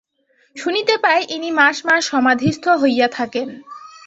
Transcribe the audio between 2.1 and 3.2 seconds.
সমাধিস্থ হইয়া